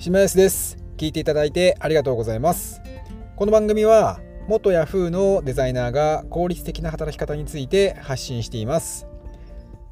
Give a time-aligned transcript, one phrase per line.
[0.00, 0.78] 島安です。
[0.96, 2.80] 聞いていただいてありがとうございます。
[3.36, 9.06] この番組は元 Yahoo のデザイナーが効率的な働き方について発信しています。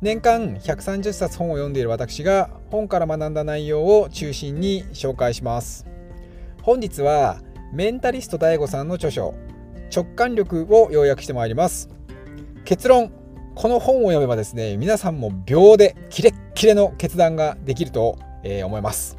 [0.00, 5.84] 年間130冊本を読んでいる私が本から学んだ内容を中心に紹介します。
[6.62, 7.42] 本日は
[7.74, 9.34] メンタリスト DAIGO さんの著書
[9.94, 11.90] 直感力を要約してまいります。
[12.64, 13.12] 結論
[13.54, 18.16] この本を読めばですね皆さんも秒でキレッキレの決断ができると
[18.64, 19.18] 思います。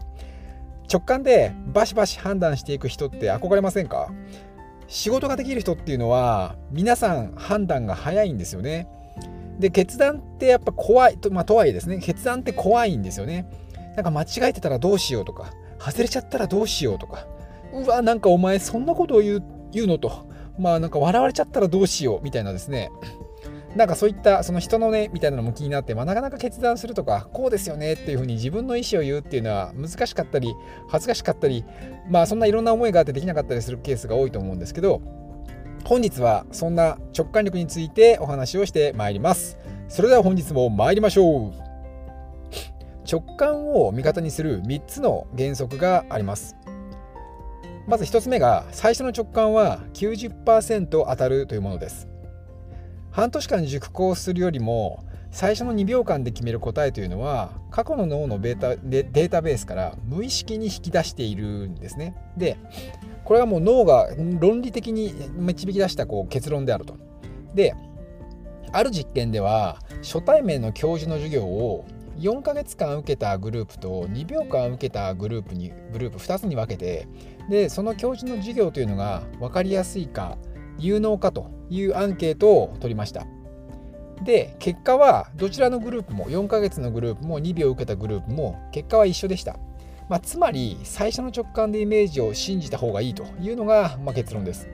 [0.91, 4.11] 直感でバシバシ判断していく人って憧れませんか？
[4.87, 8.87] 仕事ができる人っていうのは皆さん判断が早いんですよね。
[9.59, 13.45] で決断ってやっぱ怖いと,、まあ、とはいえですね決断って怖いんですよね。
[13.95, 17.27] なんか間違えてたらどうしようとか外れちゃったらどうしようとか
[17.73, 22.89] うわなんかお前そんなことを言う言うのとまあなんか笑われちゃったらどうしようみたいなですね
[23.75, 30.53] なんかそういったその人のねみたいなのも気になって、まあ、なかなか決断するとかこうですよねっていうふうに自分の意思を言うっていうのは難しかったり
[30.87, 31.63] 恥ずかしかったり
[32.09, 35.01] まあそんないろんな思いがあってできなかったりするケースが多いと思うんですけど
[35.85, 39.57] 本日はそんな直感力についてお話をしてまいります。
[39.87, 41.53] それでは本日も参りましょう。
[43.11, 46.55] 直感を味方にする3つの原則があります。
[47.87, 52.08] まず1つ目が最初の直感は90%当たるというものです。
[53.19, 62.15] 半年間熟考するよりも最初の2秒間で決める答えというのは過去の脳のベータデータベースから無意識に引き出しているんですね。
[62.37, 62.57] で
[63.25, 64.07] これはもう脳が
[64.39, 66.95] 論理的に導き出したこう結論であると。
[67.53, 67.75] で
[68.71, 71.85] ある実験では初対面の教授の授業を
[72.19, 77.07] 4ヶ月間受けたグループと2秒間受けたグループにグループ2つに分けて
[77.49, 80.37] でその教授の授業というのが分かりやすいか
[80.79, 83.25] 有能かというアンケートを取りました。
[84.23, 89.57] で結果はどちらのグループも4ヶ月のグループも2秒受けたグループも結果は一緒でした。
[90.09, 94.67] まあ、つまり最初の直感でイメージを信じた方がいいというのが、まあ、結論です。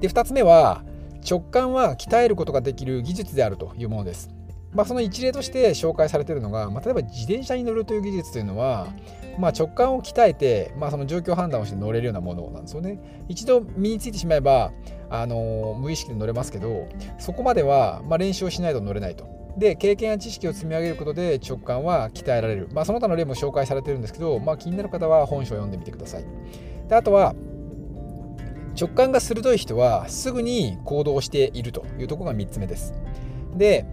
[0.00, 0.82] で2つ目は
[1.28, 4.35] 直感は鍛えることができる技術であるというものです。
[4.74, 8.88] まあ、その一例として紹介されているのが、まあ、例えば自転車に乗るという技術というのは、
[9.38, 13.24] まあ、直感を鍛えて、まあ、その状況判断をして乗れるようなものなんですよね。
[13.28, 14.72] 一度身についてしまえば、
[15.08, 16.88] あの無意識で乗れますけど
[17.18, 19.26] そこまでは、まあ、練習をしないと乗れないと。
[19.56, 26.24] で経験や知識を積み上げることで直感は鍛えられる、まあ、その他の例も紹介されてるんですけど、まあ、気になる方は本書を読んでみてください。
[26.88, 27.34] であとは
[28.78, 32.92] 直感が鋭い人はすぐに行動しているというところが3つ目です。
[33.54, 33.86] で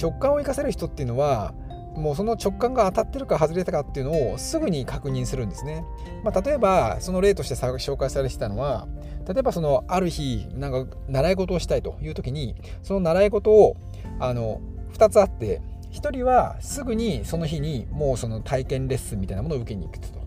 [0.00, 1.54] 直感を生かせる人っていうのは
[1.94, 5.84] もうその直感が当たってるか外れたかっていうのをすぐに確認するんですね。
[6.22, 8.86] まあ、例えばその例として紹介されてたのは
[9.26, 13.76] 例えばそのある日なんか習い事をしたいという時にその習い事を
[14.20, 14.60] あの
[14.92, 15.60] 2つあって
[15.90, 20.17] 1人はすぐにその日にもうその体験レッスンみたいなものを受けに行くと。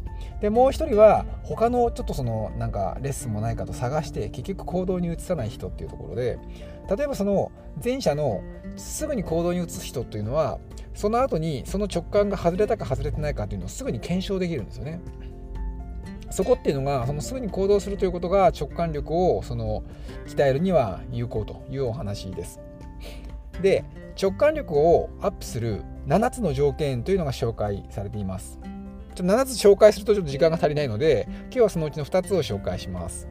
[0.42, 6.40] でもう1人は他のちょっとそのなんかレッスンもないかと探して結局行動に移さない人っていうところで
[6.90, 8.42] 例えばその前者の
[8.76, 10.60] すぐに行動に移す人というのは
[10.96, 15.00] その後にその直感が外れたか外れてないかというのをすぐに検証できるんですよね。
[16.32, 19.84] そこっていうのがそのすぐに行動するということが直感力をその
[20.28, 22.60] 鍛えるには有効というお話です。
[23.62, 23.84] で
[24.22, 28.60] 直感力をアップする7つの条件というのが紹介されています。
[29.16, 33.28] ちょっと7つ紹介するとちょっと時間が足りないので今日はそのうちの2つを紹介します。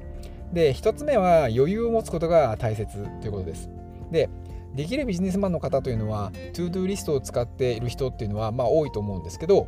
[0.53, 3.71] で1つ目は余裕を持つことが大切ということです。
[4.11, 4.29] で
[4.75, 9.67] できるビジネスマンの方というのは ToDo リストを使っている人っていうのはまあ多いと思うんですけど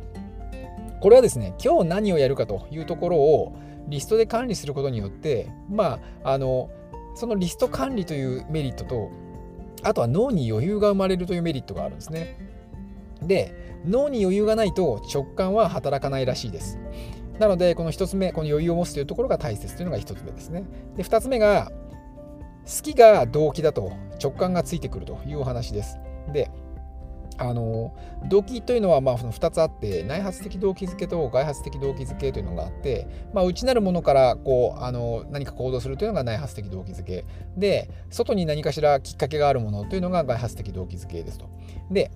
[1.01, 3.53] これはですね今日何をやるかというところを
[3.87, 6.69] リストで管理することによってまああの
[7.15, 9.11] そのリスト管理というメリットと
[9.83, 12.37] あとは脳に余裕が生まれるというメリットがあるんですね。
[13.27, 16.79] で脳に余裕がないと直感は働かないらしいです。
[17.39, 20.63] なのでこの1つ目この余裕を持つというところが大切というのが1つ目ですね。
[20.95, 21.71] で2つ目が
[22.65, 23.91] 好きが動機だと
[24.21, 25.97] 直感がついてくるというお話です。
[26.31, 26.49] で
[27.37, 27.93] あの
[28.29, 37.25] 動機というのはまあ2つあって内発的動機づけと外発的動機づけというのがあって、まあ、内なるものからこうあの何か行動するというのが内発的動機づけ
[37.57, 41.49] で外に何かしらきっかけがあるものというのが外発的動機づけですと。
[41.89, 42.11] で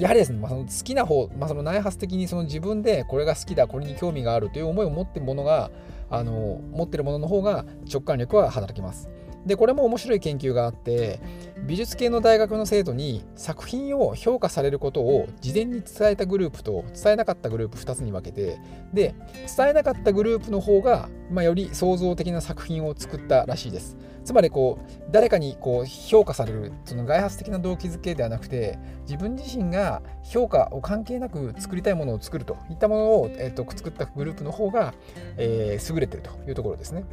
[0.00, 5.70] やはりですね、まあ、その好きな方、まあ、その内発的にその自分でこれが好きだこれに興味があるという思いを持っているものが
[6.08, 9.08] あの持ってるものの方が直感力は働きます。
[9.46, 11.20] でこれも面白い研究があって
[11.66, 18.58] 美術系の大学の生徒に作品を評価されることを事前に伝えたグループと伝えなかったグループ2つに分けて
[18.92, 19.14] で
[19.56, 23.96] 伝えなかったグループの方が、まあ、より創造的な作品を作ったらしいです。
[24.24, 34.94] つまりこう誰かにこう評価されるその外発的な動機づけではなくて自分自身が評価を関係なく作りたいものを作るといったものを、えー、と作ったグループの方が、
[35.36, 37.04] えー、優れてるというところですね。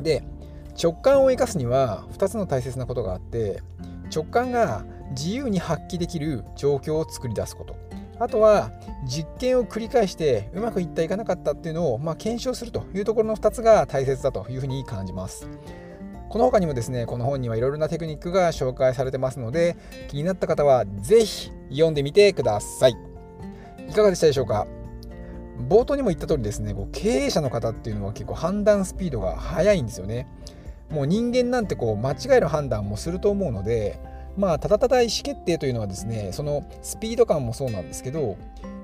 [0.00, 0.22] で
[0.80, 3.62] 直感を生かすには2つの大切なことがあって
[4.14, 7.76] 直感が自由に発揮できる状況を作り出すこと。
[8.18, 8.70] あとは
[9.06, 15.48] 実験を繰り返してうまくいったいかなかったっていうのを、まあ、検証するというところの2つが大切だというふうに感じます。
[16.30, 19.76] この他にもですねこの本にはいろいろなテクニックが紹介されてますので
[20.08, 22.96] 気になった方は是非読んでみてください。
[23.88, 24.66] いかがでしたでしょうか？
[25.68, 30.26] 冒頭にも言った通りですね経営者の方っていうのは結構判断スピードが速いんですよね。
[30.90, 33.98] もう人間なんてこう間違える判断もすると思うので
[34.36, 38.36] まあただただ意思決定というのはですねそのスピード感もそうなんですけど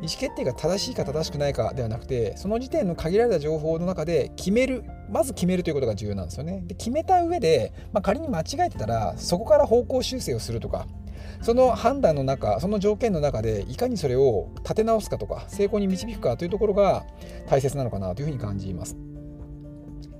[0.02, 6.62] 意思決定が正しいか正しくないかではなくてその時点の限られた情報の中で決めるまず決めるということが重要なんですよね。
[6.66, 10.87] で決めた上で、まあ、仮に間違えてたらそこから方向修正をするとか
[11.40, 17.04] その判断の中その条件の中でいかにそれを立て直すかとか成功に導くかというところが
[17.49, 18.96] 大切なのかなというふうに感じます。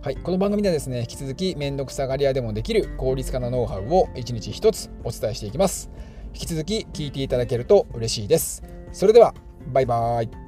[0.03, 5.93] はい、この番組ではですね引き続き面倒くさがり屋でもできる効率化のノウハウを1日1つお伝えしていきます。
[6.35, 8.65] 引き続き聞いていただけると嬉しいです。
[8.91, 9.33] それでは
[9.69, 10.42] バイバーイ。